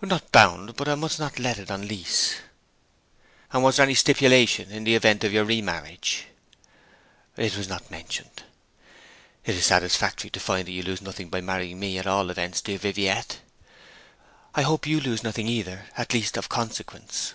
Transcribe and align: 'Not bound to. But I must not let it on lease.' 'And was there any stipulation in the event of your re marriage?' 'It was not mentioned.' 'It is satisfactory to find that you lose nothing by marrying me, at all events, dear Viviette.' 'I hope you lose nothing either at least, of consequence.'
'Not 0.00 0.30
bound 0.30 0.68
to. 0.68 0.72
But 0.72 0.86
I 0.86 0.94
must 0.94 1.18
not 1.18 1.40
let 1.40 1.58
it 1.58 1.68
on 1.68 1.88
lease.' 1.88 2.34
'And 3.52 3.64
was 3.64 3.74
there 3.76 3.82
any 3.82 3.96
stipulation 3.96 4.70
in 4.70 4.84
the 4.84 4.94
event 4.94 5.24
of 5.24 5.32
your 5.32 5.42
re 5.44 5.60
marriage?' 5.60 6.26
'It 7.36 7.56
was 7.56 7.66
not 7.66 7.90
mentioned.' 7.90 8.44
'It 9.44 9.52
is 9.56 9.66
satisfactory 9.66 10.30
to 10.30 10.38
find 10.38 10.68
that 10.68 10.70
you 10.70 10.84
lose 10.84 11.02
nothing 11.02 11.28
by 11.28 11.40
marrying 11.40 11.80
me, 11.80 11.98
at 11.98 12.06
all 12.06 12.30
events, 12.30 12.60
dear 12.60 12.78
Viviette.' 12.78 13.40
'I 14.54 14.62
hope 14.62 14.86
you 14.86 15.00
lose 15.00 15.24
nothing 15.24 15.48
either 15.48 15.86
at 15.98 16.12
least, 16.14 16.36
of 16.36 16.48
consequence.' 16.48 17.34